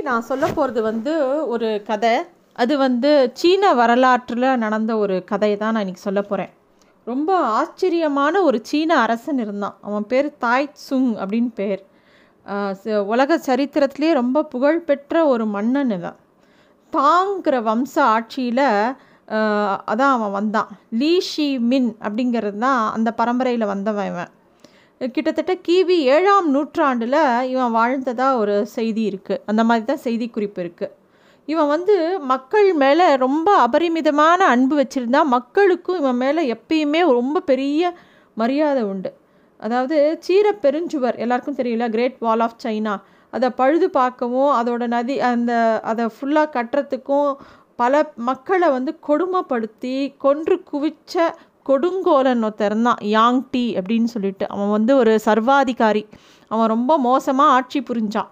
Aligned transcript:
இன்றைக்கி 0.00 0.02
நான் 0.02 0.22
சொல்ல 0.22 0.46
போகிறது 0.46 0.82
வந்து 0.82 1.12
ஒரு 1.48 1.82
கதை. 1.86 2.18
அது 2.54 2.78
வந்து 2.78 3.30
சீன 3.32 3.74
வரலாற்றில் 3.74 4.56
நடந்த 4.56 4.96
ஒரு 4.96 5.24
கதையை 5.24 5.58
தான் 5.58 5.68
நான் 5.68 5.78
இன்னைக்கு 5.78 6.02
சொல்ல 6.02 6.22
போகிறேன் 6.22 6.52
ரொம்ப 7.04 7.36
ஆச்சரியமான 7.36 8.42
ஒரு 8.42 8.60
சீன 8.62 8.98
அரசன் 9.00 9.38
இருந்தான். 9.38 9.76
அவன் 9.80 10.06
பேர் 10.06 10.36
தாய் 10.38 10.70
சுங் 10.72 11.16
அப்படின்னு 11.16 11.50
பேர். 11.54 11.84
ச- 12.84 13.04
உலக 13.12 13.38
சரித்திரத்திலே 13.46 14.12
ரொம்ப 14.12 14.44
புகழ்பெற்ற 14.44 15.26
ஒரு 15.26 15.46
மன்னன் 15.46 16.00
தான் 16.00 16.18
தாங்கிற 16.92 17.56
வம்ச 17.68 18.00
ஆட்சியில் 18.00 18.94
அதான் 19.92 20.12
அவன் 20.16 20.30
வந்தான். 20.30 20.68
லீ 20.90 21.20
ஷி 21.20 21.58
மின் 21.58 21.96
அப்படிங்கிறது 22.00 22.58
தான் 22.58 22.92
அந்த 22.92 23.12
பரம்பரையில் 23.12 23.66
வந்தவன் 23.66 24.06
இவன். 24.06 24.30
கிட்டத்தட்ட 25.00 25.54
கிவி 25.68 25.96
ஏழாம் 26.04 26.48
நூற்றாண்டில் 26.50 27.46
இவன் 27.48 27.70
வாழ்ந்ததாக 27.70 28.38
ஒரு 28.38 28.66
செய்தி 28.66 29.12
இருக்குது 29.12 29.40
அந்த 29.46 29.64
மாதிரி 29.64 29.84
தான் 29.84 30.02
செய்தி 30.02 30.28
குறிப்பு 30.28 30.62
இருக்குது 30.62 30.92
இவன் 31.44 31.66
வந்து 31.66 32.18
மக்கள் 32.20 32.74
மேலே 32.74 33.16
ரொம்ப 33.16 33.56
அபரிமிதமான 33.56 34.46
அன்பு 34.46 34.82
வச்சுருந்தா 34.82 35.22
மக்களுக்கும் 35.26 35.96
இவன் 35.96 36.16
மேலே 36.16 36.54
எப்பயுமே 36.54 37.00
ரொம்ப 37.00 37.40
பெரிய 37.40 37.92
மரியாதை 38.34 38.82
உண்டு. 38.82 39.14
அதாவது 39.58 40.18
சீர 40.20 40.52
பெருஞ்சுவர் 40.62 41.16
எல்லாருக்கும் 41.16 41.56
தெரியல 41.56 41.88
கிரேட் 41.88 42.18
வால் 42.18 42.40
ஆஃப் 42.40 42.60
சைனா 42.64 42.94
அதை 43.30 43.50
பழுது 43.50 43.90
பார்க்கவும் 43.90 44.52
அதோட 44.54 44.86
நதி 44.86 45.20
அந்த 45.20 45.80
அதை 45.82 46.04
ஃபுல்லாக 46.06 46.54
கட்டுறதுக்கும் 46.54 47.36
பல 47.76 48.12
மக்களை 48.14 48.68
வந்து 48.70 48.96
கொடுமைப்படுத்தி 49.08 50.16
கொன்று 50.16 50.62
குவிச்ச 50.72 51.28
கொடுங்கோலன் 51.66 52.44
ஒருத்தர் 52.46 52.70
இருந்தான் 52.70 53.00
யாங் 53.14 53.40
டி 53.52 53.64
அப்படின்னு 53.78 54.10
சொல்லிட்டு 54.14 54.44
அவன் 54.54 54.70
வந்து 54.76 54.92
ஒரு 55.02 55.12
சர்வாதிகாரி. 55.28 56.04
அவன் 56.50 56.72
ரொம்ப 56.74 56.92
மோசமாக 57.08 57.54
ஆட்சி 57.56 57.80
புரிஞ்சான். 57.90 58.30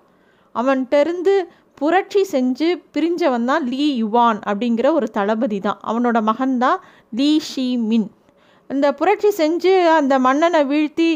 அவன்கிட்ட 0.54 0.94
இருந்து 1.04 1.34
புரட்சி 1.80 2.22
செஞ்சு 2.32 2.68
பிரிஞ்சவன் 2.94 3.48
தான் 3.50 3.64
லீ 3.72 3.84
யுவான் 4.02 4.38
அப்படிங்கிற 4.50 4.86
ஒரு 4.98 5.08
தளபதி 5.16 5.58
தான் 5.66 5.80
அவனோட 5.90 6.18
மகன் 6.30 6.56
தான் 6.64 6.78
லீ 7.18 7.28
ஷி 7.50 7.66
மின். 7.90 8.08
இந்த 8.70 8.86
புரட்சி 9.00 9.30
செஞ்சு 9.42 9.74
அந்த 9.98 10.14
மன்னனை 10.24 10.60
வீழ்த்தி 10.70 11.10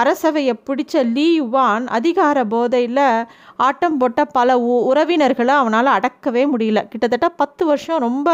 அரசவையை 0.00 0.54
பிடிச்ச 0.68 0.94
லீ 1.14 1.26
யுவான் 1.38 1.86
அதிகார 1.98 2.44
போதையில் 2.52 3.06
ஆட்டம் 3.66 3.98
போட்ட 4.00 4.20
பல 4.36 4.58
உ 4.68 4.74
உறவினர்களை 4.90 5.54
அவனால் 5.62 5.96
அடக்கவே 5.96 6.44
முடியல. 6.52 6.82
கிட்டத்தட்ட 6.92 7.28
பத்து 7.40 7.62
வருஷம் 7.70 8.04
ரொம்ப 8.06 8.28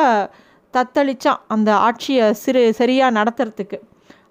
தத்தளிச்சான் 0.77 1.41
அந்த 1.55 1.71
ஆட்சியை 1.87 2.27
சிறு 2.43 2.63
சரியாக 2.81 3.17
நடத்துறதுக்கு. 3.19 3.79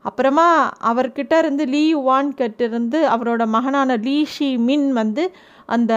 அப்புறமா 0.10 0.48
அவர்கிட்ட 0.92 1.34
இருந்து 1.38 1.66
லீ 1.66 1.82
யுவான் 1.90 2.30
கிட்ட 2.34 2.64
இருந்து 2.64 3.00
அவரோட 3.16 3.46
மகனான 3.56 3.98
லீ 4.06 4.16
ஷி 4.36 4.48
மின் 4.68 4.88
வந்து 4.92 5.24
அந்த 5.66 5.94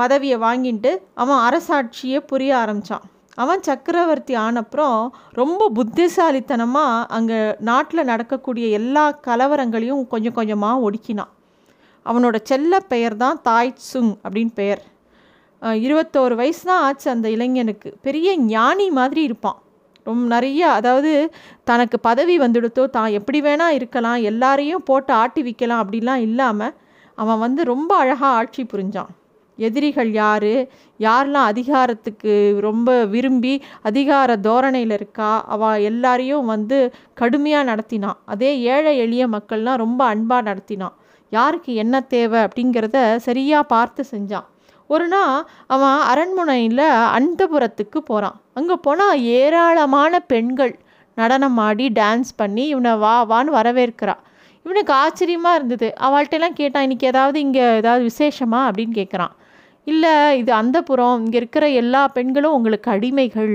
பதவியை 0.00 0.36
வாங்கிட்டு 0.40 0.90
அவன் 1.14 1.40
அரசாட்சியை 1.46 2.20
புரிய 2.32 2.52
ஆரம்பித்தான் 2.56 3.06
அவன் 3.42 3.60
சக்கரவர்த்தி 3.62 4.34
ஆனப்புறம் 4.36 5.00
ரொம்ப 5.40 5.68
புத்திசாலித்தனமாக 5.74 7.06
அங்கே 7.16 7.40
நாட்டில் 7.68 8.08
நடக்கக்கூடிய 8.12 8.68
எல்லா 8.78 9.04
கலவரங்களையும் 9.26 10.06
கொஞ்சம் 10.06 10.36
கொஞ்சமாக 10.38 10.82
ஒடுக்கினான். 10.86 11.32
அவனோட 12.06 12.36
செல்ல 12.42 12.80
பெயர் 12.92 13.16
தான் 13.16 13.38
தாய் 13.42 13.72
சுங் 13.90 14.12
அப்படின்னு 14.24 14.52
பெயர். 14.54 14.82
இருபத்தோரு 15.86 16.34
வயசு 16.40 16.62
தான் 16.70 16.82
ஆச்சு 16.88 17.06
அந்த 17.14 17.28
இளைஞனுக்கு. 17.36 17.90
பெரிய 18.06 18.28
ஞானி 18.54 18.86
மாதிரி 18.98 19.22
இருப்பான். 19.28 19.58
ரொம்ப 20.06 20.24
நிறைய 20.34 20.60
அதாவது 20.78 21.12
தனக்கு 21.70 21.96
பதவி 22.08 22.34
வந்துடுத்தோ 22.44 22.84
தான் 22.96 23.14
எப்படி 23.18 23.40
வேணால் 23.46 23.76
இருக்கலாம் 23.78 24.20
எல்லாரையும் 24.30 24.86
போட்டு 24.90 25.12
ஆட்டி 25.22 25.42
வைக்கலாம் 25.48 25.82
அப்படிலாம் 25.84 26.24
இல்லாமல் 26.28 26.76
அவன் 27.18 27.42
வந்து 27.44 27.62
ரொம்ப 27.72 27.90
அழகாக 28.02 28.36
ஆட்சி 28.40 28.62
புரிஞ்சான். 28.72 29.10
எதிரிகள் 29.58 30.10
யார் 30.22 30.52
யாரெல்லாம் 31.00 31.48
அதிகாரத்துக்கு 31.52 32.34
ரொம்ப 32.66 32.90
விரும்பி 33.14 33.54
அதிகார 33.88 34.36
தோரணையில் 34.46 34.94
இருக்கா 34.98 35.30
அவள் 35.54 35.84
எல்லாரையும் 35.90 36.50
வந்து 36.54 36.78
கடுமையாக 37.20 37.68
நடத்தினான். 37.70 38.18
அதே 38.34 38.50
ஏழை 38.74 38.92
எளிய 39.04 39.24
மக்கள்லாம் 39.34 39.82
ரொம்ப 39.84 40.00
அன்பாக 40.12 40.46
நடத்தினான். 40.50 40.94
யாருக்கு 41.32 41.72
என்ன 41.84 41.96
தேவை 42.14 42.40
அப்படிங்கிறத 42.46 43.00
சரியாக 43.26 43.70
பார்த்து 43.74 44.04
செஞ்சான். 44.12 44.48
ஒரு 44.90 45.06
நாள் 45.14 45.34
அவன் 45.74 45.98
அரண்மனையில் 46.10 46.84
அந்தபுரத்துக்கு 47.16 47.98
போகிறான் 48.10 48.36
அங்கே 48.58 48.76
போனால் 48.86 49.22
ஏராளமான 49.38 50.20
பெண்கள் 50.32 50.74
நடனம் 51.16 51.58
ஆடி 51.66 51.86
டான்ஸ் 52.00 52.30
பண்ணி 52.40 52.64
இவனை 52.72 52.92
வா 53.04 53.14
வான்னு 53.30 53.56
வரவேற்கிறா. 53.58 54.14
இவனுக்கு 54.66 54.92
ஆச்சரியமாக 55.02 55.58
இருந்தது. 55.58 55.88
அவள்கிட்டலாம் 56.06 56.56
கேட்டான் 56.60 56.84
இன்னைக்கு 56.86 57.06
ஏதாவது 57.12 57.38
இங்கே 57.46 57.64
ஏதாவது 57.80 58.02
விசேஷமா? 58.10 58.60
அப்படின்னு 58.68 58.94
கேட்குறான் 59.00 59.34
இல்லை 59.86 60.12
இது 60.40 60.52
அந்தபுரம் 60.52 61.18
இங்கே 61.22 61.38
இருக்கிற 61.42 61.64
எல்லா 61.82 62.02
பெண்களும் 62.16 62.56
உங்களுக்கு 62.58 62.88
அடிமைகள். 62.96 63.52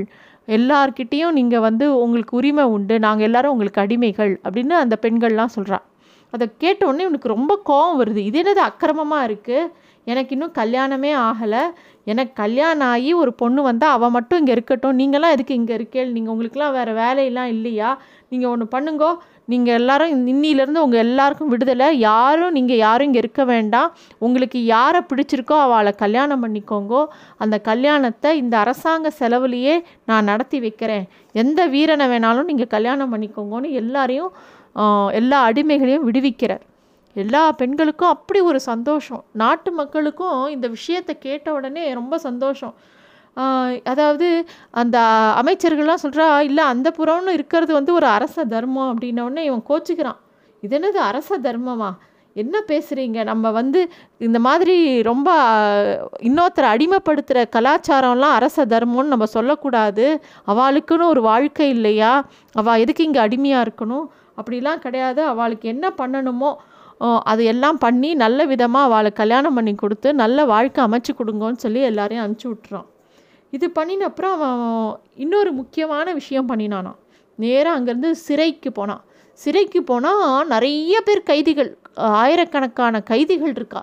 எல்லார்கிட்டேயும் 0.48 1.36
நீங்கள் 1.40 1.64
வந்து 1.68 1.86
உங்களுக்கு 2.04 2.34
உரிமை 2.40 2.66
உண்டு. 2.76 2.96
நாங்கள் 3.06 3.28
எல்லாரும் 3.30 3.54
உங்களுக்கு 3.56 3.82
அடிமைகள். 3.86 4.34
அப்படின்னு 4.46 4.76
அந்த 4.84 4.96
பெண்கள்லாம் 5.06 5.56
சொல்கிறான் 5.58 5.86
அதை 6.34 6.46
கேட்ட 6.64 6.82
இவனுக்கு 7.06 7.36
ரொம்ப 7.36 7.54
கோவம் 7.70 8.00
வருது. 8.02 8.22
இது 8.30 8.38
என்னது 8.44 8.62
அக்கிரமமாக 8.70 9.28
இருக்குது 9.30 9.70
எனக்கு 10.12 10.32
இன்னும் 10.36 10.56
கல்யாணமே 10.62 11.12
ஆகலை. 11.28 11.64
எனக்கு 12.12 12.34
கல்யாணம் 12.44 12.90
ஆகி 12.94 13.12
ஒரு 13.24 13.32
பொண்ணு 13.42 13.62
வந்தால் 13.68 13.94
அவள் 13.98 14.14
மட்டும் 14.16 14.40
இங்கே 14.42 14.54
இருக்கட்டும். 14.56 14.98
நீங்களாம் 15.02 15.34
எதுக்கு 15.36 15.54
இங்கே 15.60 15.76
இருக்கே 15.80 16.02
நீங்கள் 16.16 16.34
உங்களுக்குலாம் 16.34 16.74
வேறு 16.78 16.94
வேலையெல்லாம் 17.04 17.52
இல்லையா? 17.56 17.92
நீங்கள் 18.32 18.52
ஒன்று 18.54 18.66
பண்ணுங்கோ. 18.74 19.12
நீங்கள் 19.52 19.78
எல்லாரும் 19.80 20.12
இன்னிலேருந்து 20.32 20.84
உங்கள் 20.86 21.04
எல்லாருக்கும் 21.06 21.52
விடுதலை. 21.54 21.88
யாரும் 22.10 22.56
நீங்கள் 22.58 22.82
யாரும் 22.84 23.08
இங்கே 23.10 23.22
இருக்க 23.24 23.44
வேண்டாம். 23.52 23.90
உங்களுக்கு 24.26 24.60
யாரை 24.76 25.02
பிடிச்சிருக்கோ 25.10 25.56
அவளை 25.66 25.94
கல்யாணம் 26.04 26.44
பண்ணிக்கோங்கோ. 26.44 27.02
அந்த 27.46 27.58
கல்யாணத்தை 27.70 28.32
இந்த 28.42 28.58
அரசாங்க 28.64 29.12
செலவுலையே 29.20 29.78
நான் 30.12 30.30
நடத்தி 30.32 30.60
வைக்கிறேன். 30.66 31.08
எந்த 31.44 31.62
வீரனை 31.76 32.08
வேணாலும் 32.14 32.50
நீங்கள் 32.52 32.74
கல்யாணம் 32.76 33.14
பண்ணிக்கோங்கன்னு 33.16 33.72
எல்லாரையும் 33.84 34.32
எல்லா 35.22 35.40
அடிமைகளையும் 35.48 36.06
விடுவிக்கிறார். 36.10 36.64
எல்லா 37.16 37.42
பெண்களுக்கும் 37.60 38.14
அப்படி 38.16 38.40
ஒரு 38.50 38.60
சந்தோஷம். 38.70 39.24
நாட்டு 39.42 39.72
மக்களுக்கும் 39.80 40.40
இந்த 40.56 40.68
விஷயத்தை 40.78 41.14
கேட்ட 41.28 41.48
உடனே 41.58 41.84
ரொம்ப 42.00 42.18
சந்தோஷம். 42.28 42.74
அதாவது 43.92 44.28
அந்த 44.82 44.98
அமைச்சர்கள்லாம் 45.42 46.04
சொல்கிறா 46.06 46.26
இல்லை 46.48 46.64
அந்த 46.72 46.88
புறம்னு 46.98 47.36
இருக்கிறது 47.38 47.72
வந்து 47.80 47.94
ஒரு 48.00 48.08
அரச 48.18 48.46
தர்மம். 48.56 48.90
அப்படின்னோடனே 48.92 49.44
இவன் 49.50 49.68
கோச்சிக்கிறான். 49.70 50.20
இது 50.64 50.76
என்னது 50.80 51.00
அரச 51.12 51.38
தர்மமா? 51.48 51.92
என்ன 52.36 52.56
பேசுகிறீங்க 52.70 53.24
நம்ம 53.30 53.46
வந்து 53.58 53.80
இந்த 54.28 54.40
மாதிரி 54.46 54.76
ரொம்ப 55.10 55.30
இன்னொருத்தரை 56.28 56.70
அடிமைப்படுத்துகிற 56.76 57.42
கலாச்சாரம்லாம் 57.56 58.38
அரச 58.40 58.66
தர்மம்னு 58.74 59.14
நம்ம 59.14 59.26
சொல்லக்கூடாது. 59.36 60.06
அவளுக்குன்னு 60.52 61.12
ஒரு 61.14 61.24
வாழ்க்கை 61.32 61.68
இல்லையா? 61.76 62.14
அவள் 62.62 62.82
எதுக்கு 62.84 63.08
இங்கே 63.08 63.22
அடிமையாக 63.26 63.66
இருக்கணும்? 63.68 64.06
அப்படிலாம் 64.40 64.84
கிடையாது. 64.86 65.22
அவளுக்கு 65.34 65.68
என்ன 65.74 65.88
பண்ணணுமோ 66.02 66.52
அது 67.32 67.44
எல்லாம் 67.54 67.78
பண்ணி 67.78 68.10
நல்ல 68.24 68.46
விதமாக 68.46 68.88
அவளை 68.90 69.12
கல்யாணம் 69.12 69.54
பண்ணி 69.54 69.74
கொடுத்து 69.76 70.10
நல்ல 70.14 70.46
வாழ்க்கை 70.46 70.82
அமைச்சு 70.86 71.14
கொடுங்கன்னு 71.20 71.64
சொல்லி 71.66 71.82
எல்லாரையும் 71.90 72.24
அனுப்பிச்சி 72.26 72.50
விட்டுறான். 72.50 72.88
இது 73.56 73.66
பண்ணின 73.78 74.06
அப்புறம் 74.10 74.34
அவன் 74.38 75.00
இன்னொரு 75.24 75.52
முக்கியமான 75.52 76.14
விஷயம் 76.20 76.50
பண்ணினானான் 76.52 77.00
நேராக 77.36 77.78
அங்கேருந்து 77.80 78.12
சிறைக்கு 78.28 78.72
போனான் 78.72 79.04
சிறைக்கு 79.40 79.80
போனால் 79.84 80.48
நிறைய 80.54 81.02
பேர் 81.02 81.28
கைதிகள் 81.32 81.72
ஆயிரக்கணக்கான 82.22 83.02
கைதிகள் 83.12 83.54
இருக்கா. 83.58 83.82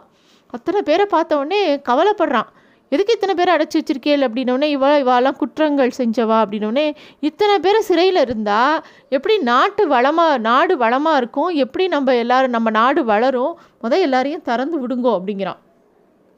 அத்தனை 0.57 0.81
பேரை 0.83 1.07
பார்த்த 1.07 1.39
உடனே 1.41 1.61
கவலைப்படுறான். 1.89 2.51
எதுக்கு 2.91 3.13
இத்தனை 3.13 3.35
பேரை 3.35 3.57
அடைச்சி 3.57 3.77
வச்சிருக்கேள் 3.77 4.25
அப்படின்னோடனே 4.25 4.81
இவா 4.81 5.05
இவாலாம் 5.05 5.37
குற்றங்கள் 5.37 5.91
செஞ்சவா 5.97 6.45
அப்படின்னோடனே 6.45 6.95
இத்தனை 7.21 7.59
பேர் 7.59 7.81
சிறையில் 7.81 8.17
இருந்தால் 8.17 8.85
எப்படி 9.09 9.39
நாட்டு 9.39 9.89
வளமாக 9.89 10.39
நாடு 10.39 10.77
வளமாக 10.77 11.17
இருக்கும்? 11.17 11.49
எப்படி 11.49 11.89
நம்ம 11.89 12.15
எல்லாரும் 12.15 12.51
நம்ம 12.51 12.71
நாடு 12.71 13.05
வளரும்? 13.05 13.59
முத 13.83 14.01
எல்லாரையும் 14.01 14.43
திறந்து 14.43 14.87
விடுங்கோ 14.87 15.21
அப்படிங்கிறான். 15.21 15.57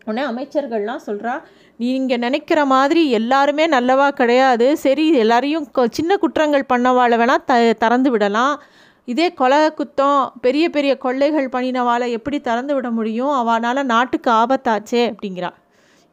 உடனே 0.04 0.30
அமைச்சர்கள்லாம் 0.30 0.98
சொல்கிறா 1.06 1.42
நீங்கள் 1.76 2.19
நினைக்கிற 2.19 2.64
மாதிரி 2.64 3.10
எல்லாருமே 3.10 3.69
நல்லவா 3.69 4.08
கிடையாது. 4.08 4.76
சரி 4.76 5.12
எல்லாரையும் 5.12 5.69
கொ- 5.75 5.87
சின்ன 5.90 6.16
குற்றங்கள் 6.16 6.66
பண்ணவாழ 6.69 7.16
வேணால் 7.16 7.44
த 7.44 7.72
திறந்து 7.72 8.10
விடலாம். 8.10 8.62
இதே 9.04 9.32
கொலை 9.32 9.58
குத்தம் 9.58 10.31
பெரிய 10.40 10.69
பெரிய 10.69 10.96
கொள்ளைகள் 10.96 11.49
பண்ணினவாளை 11.49 12.10
எப்படி 12.10 12.40
திறந்து 12.40 12.75
விட 12.75 12.90
முடியும்? 12.90 13.31
அவனால் 13.31 13.84
நாட்டுக்கு 13.84 14.31
ஆபத்தாச்சே 14.31 15.14
அப்படிங்கிறா. 15.14 15.50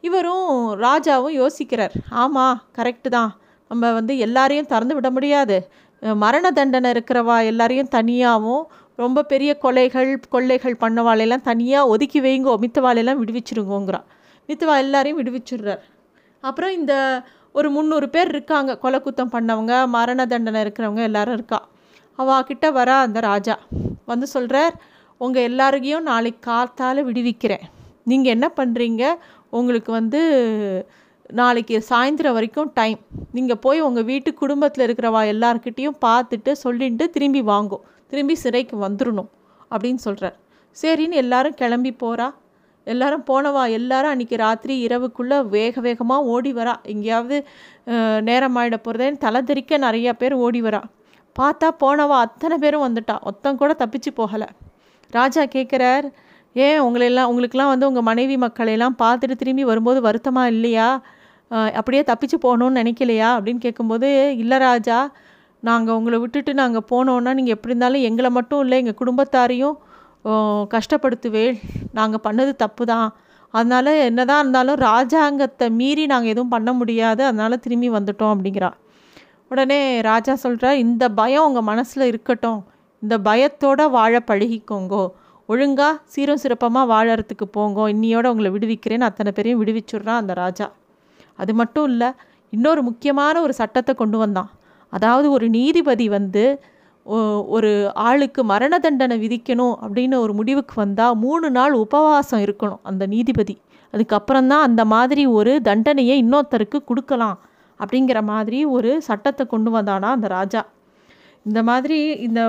இவரும் 0.07 0.50
ராஜாவும் 0.86 1.38
யோசிக்கிறார். 1.42 1.96
ஆமாம் 2.24 2.60
கரெக்டு 2.78 3.10
தான். 3.18 3.31
நம்ம 3.72 3.92
வந்து 4.00 4.13
எல்லாரையும் 4.25 4.69
திறந்து 4.74 4.96
விட 4.98 5.10
முடியாது. 5.18 5.57
மரண 6.24 6.51
தண்டனை 6.60 6.90
இருக்கிறவா 6.94 7.38
எல்லாரையும் 7.51 7.92
தனியாகவும் 7.98 8.63
ரொம்ப 9.04 9.24
பெரிய 9.31 9.51
கொலைகள் 9.63 10.12
கொள்ளைகள் 10.34 10.81
பண்ணவாளையெல்லாம் 10.84 11.48
தனியாக 11.50 11.92
ஒதுக்கி 11.94 12.19
வைங்கோ 12.25 12.54
மித்தவாளையெல்லாம் 12.63 13.22
விடுவிச்சிருங்கோங்கிறா 13.22 14.00
மித்தவா 14.50 14.75
எல்லாரையும் 14.84 15.19
விடுவிச்சிடுறார். 15.22 15.81
அப்புறம் 16.44 16.74
இந்த 16.80 16.94
ஒரு 17.57 17.68
முந்நூறு 17.75 18.07
பேர் 18.13 18.31
இருக்காங்க. 18.34 18.72
கொலை 18.84 19.00
குத்தம் 19.06 19.34
பண்ணவங்க 19.36 19.74
மரண 19.96 20.25
தண்டனை 20.31 20.60
இருக்கிறவங்க 20.66 21.04
எல்லாரும் 21.10 21.36
இருக்கா. 21.38 21.60
அவா 22.19 22.38
கிட்ட 22.50 22.66
வரா 22.78 22.96
அந்த 23.07 23.19
ராஜா. 23.31 23.56
வந்து 24.12 24.28
சொல்கிறார் 24.36 24.75
உங்கள் 25.18 25.48
எல்லாருக்கையும் 25.50 26.07
நாளைக்கு 26.12 26.42
காத்தால் 26.50 27.06
விடுவிக்கிறேன். 27.10 27.66
நீங்கள் 28.10 28.34
என்ன 28.36 28.48
பண்ணுறீங்க 28.60 29.04
உங்களுக்கு 29.50 29.92
வந்து 29.92 30.22
நாளைக்கு 31.30 31.75
சாயந்தரம் 31.90 32.36
வரைக்கும் 32.38 32.72
டைம் 32.74 33.00
நீங்கள் 33.31 33.62
போய் 33.62 33.80
உங்கள் 33.80 34.04
வீட்டு 34.04 34.34
குடும்பத்தில் 34.34 34.86
இருக்கிறவா 34.88 35.22
எல்லாருக்கிட்டேயும் 35.34 35.98
பார்த்துட்டு 36.06 36.51
சொல்லிட்டு 36.51 37.10
திரும்பி 37.10 37.42
வாங்கும் 37.42 37.84
திரும்பி 38.07 38.36
சிறைக்கு 38.36 38.78
வந்துடணும் 38.88 39.30
அப்படின்னு 39.72 40.01
சொல்கிறார் 40.07 40.38
சரின்னு 40.84 41.22
எல்லாரும் 41.24 41.54
கிளம்பி 41.54 41.92
போகிறா 42.04 42.28
எல்லாரும் 42.88 43.24
போனவா? 43.28 43.63
எல்லாரும் 43.69 44.12
அன்றைக்கி 44.13 44.38
ராத்திரி 44.38 44.88
இரவுக்குள்ளே 44.88 45.38
வேக 45.48 45.81
வேகமாக 45.81 46.24
ஓடி 46.24 46.54
வரா. 46.54 46.74
எங்கேயாவது 46.84 47.38
நேரம் 48.22 48.56
ஆகிட 48.56 48.78
போகிறதேன்னு 48.86 49.24
தலைதெறிக்க 49.25 49.78
நிறையா 49.78 50.13
பேர் 50.13 50.34
ஓடி 50.34 50.62
வரா. 50.62 50.81
பார்த்தா 51.40 51.68
போனவா? 51.84 52.18
அத்தனை 52.25 52.57
பேரும் 52.57 52.86
வந்துட்டா. 52.88 53.16
ஒத்தம் 53.22 53.56
கூட 53.56 53.75
தப்பிச்சு 53.80 54.12
போகலை. 54.18 54.48
ராஜா 55.10 55.44
கேட்குறார் 55.44 56.07
ஏன் 56.56 56.80
உங்களெல்லாம் 56.86 57.30
உங்களுக்கெல்லாம் 57.31 57.72
வந்து 57.74 57.88
உங்கள் 57.90 58.07
மனைவி 58.10 58.36
மக்களையெல்லாம் 58.44 58.96
பார்த்துட்டு 59.01 59.36
திரும்பி 59.42 59.63
வரும்போது 59.72 60.00
வருத்தமாக 60.07 60.54
இல்லையா? 60.56 60.88
அப்படியே 61.80 62.01
தப்பிச்சு 62.10 62.38
போகணுன்னு 62.46 62.80
நினைக்கலையா? 62.81 63.30
அப்படின்னு 63.38 63.62
கேட்கும்போது 63.66 64.10
இல்லை 64.44 64.57
ராஜா 64.68 64.98
நாங்கள் 65.68 65.98
உங்களை 66.00 66.18
விட்டுட்டு 66.24 66.51
நாங்கள் 66.60 66.86
போனோன்னா 66.92 67.31
நீங்கள் 67.38 67.56
எப்படி 67.56 67.74
இருந்தாலும் 67.74 68.06
எங்களை 68.10 68.30
மட்டும் 68.38 68.62
இல்லை 68.66 68.78
எங்கள் 68.81 69.00
குடும்பத்தாரையும் 69.01 69.78
கஷ்டப்படுத்துவேள். 70.74 71.56
நாங்கள் 71.98 72.24
பண்ணது 72.28 72.51
தப்பு 72.63 72.84
தான் 72.92 73.07
அதனால் 73.54 73.92
என்ன 74.07 74.22
தான் 74.30 74.42
இருந்தாலும் 74.44 74.80
ராஜாங்கத்தை 74.90 75.68
மீறி 75.80 76.04
நாங்கள் 76.12 76.31
எதுவும் 76.34 76.54
பண்ண 76.56 76.69
முடியாது. 76.80 77.22
அதனால் 77.30 77.63
திரும்பி 77.66 77.90
வந்துட்டோம் 77.96 78.34
அப்படிங்கிறா. 78.34 78.69
உடனே 79.51 79.80
ராஜா 80.10 80.34
சொல்கிறார் 80.44 80.81
இந்த 80.86 81.04
பயம் 81.19 81.46
உங்கள் 81.50 81.68
மனசில் 81.69 82.10
இருக்கட்டும். 82.12 82.60
இந்த 83.04 83.16
பயத்தோடு 83.28 83.86
வாழ 83.98 84.22
பழகிக்கோங்கோ. 84.30 85.04
ஒழுங்காக 85.50 85.94
சீரும் 86.13 86.42
சிறப்பமாக 86.44 86.90
வாழறதுக்கு 86.94 87.46
போங்கோ. 87.57 87.84
இன்னியோட 87.94 88.25
உங்களை 88.34 88.50
விடுவிக்கிறேன்னு 88.56 89.07
அத்தனை 89.10 89.31
பேரையும் 89.31 89.62
விடுவிச்சுட்றான் 89.62 90.22
அந்த 90.24 90.34
ராஜா. 90.44 90.68
அது 91.42 91.51
மட்டும் 91.54 91.88
இல்லை 91.92 92.10
இன்னொரு 92.54 92.81
முக்கியமான 92.90 93.36
ஒரு 93.42 93.54
சட்டத்தை 93.54 93.94
கொண்டு 93.96 94.18
வந்தான். 94.18 94.50
அதாவது 94.94 95.28
ஒரு 95.31 95.46
நீதிபதி 95.50 96.06
வந்து 96.18 96.44
ஒரு 97.56 97.69
ஆளுக்கு 98.07 98.42
மரண 98.51 98.74
தண்டனை 98.80 99.16
விதிக்கணும் 99.25 99.75
அப்படின்னு 99.84 100.16
ஒரு 100.25 100.34
முடிவுக்கு 100.40 100.75
வந்தால் 100.75 101.16
மூணு 101.16 101.48
நாள் 101.57 101.75
உபவாசம் 101.86 102.44
இருக்கணும் 102.46 102.81
அந்த 102.90 103.04
நீதிபதி. 103.13 103.56
அதுக்கப்புறம்தான் 103.94 104.66
அந்த 104.69 104.81
மாதிரி 104.94 105.24
ஒரு 105.38 105.54
தண்டனையை 105.62 106.16
இன்னொருத்தருக்கு 106.24 106.80
கொடுக்கலாம் 106.90 107.38
அப்படிங்கிற 107.80 108.19
மாதிரி 108.31 108.60
ஒரு 108.78 108.92
சட்டத்தை 109.07 109.44
கொண்டு 109.48 109.69
வந்தானா 109.78 110.10
அந்த 110.18 110.28
ராஜா. 110.28 110.62
இந்த 111.50 111.63
மாதிரி 111.63 112.12
இந்த 112.18 112.42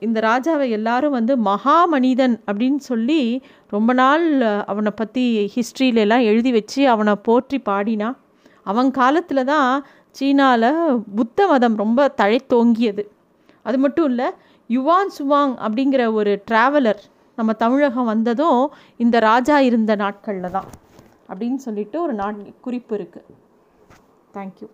இந்த 0.00 0.20
ராஜாவை 0.20 0.70
எல்லாரும் 0.70 1.10
வந்து 1.10 1.36
மகா 1.36 1.84
மனிதன் 1.84 2.42
அப்படின்னு 2.46 2.76
சொல்லி 2.76 3.20
ரொம்ப 3.68 3.92
நாள் 3.92 4.40
அவனை 4.64 4.92
பற்றி 4.96 5.50
ஹிஸ்ட்ரியிலலாம் 5.56 6.24
எழுதி 6.24 6.52
வச்சு 6.52 6.88
அவனை 6.88 7.14
போற்றி 7.22 7.62
பாடினா 7.64 8.08
அவன் 8.62 8.90
காலத்தில் 8.90 9.44
தான் 9.44 9.84
சீனாவில் 10.10 10.70
புத்த 11.16 11.46
மதம் 11.46 11.76
ரொம்ப 11.76 12.14
தழைத்தோங்கியது. 12.16 13.02
அது 13.62 13.78
மட்டும் 13.78 14.04
இல்லை 14.04 14.28
யுவான் 14.70 15.12
சுவாங் 15.18 15.54
அப்படிங்கிற 15.58 16.12
ஒரு 16.12 16.42
ட்ராவலர் 16.50 17.02
நம்ம 17.38 17.52
தமிழகம் 17.52 18.04
வந்ததும் 18.04 18.60
இந்த 18.96 19.18
ராஜா 19.18 19.58
இருந்த 19.58 19.94
நாட்களில் 19.94 20.50
தான் 20.50 20.68
அப்படின்னு 21.28 21.56
சொல்லிட்டு 21.56 22.02
ஒரு 22.02 22.12
நாட் 22.12 22.60
குறிப்பு 22.60 22.96
இருக்குது 22.96 23.34
தேங்க்யூ 24.34 24.68